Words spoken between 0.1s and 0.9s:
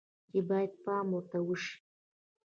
چې باید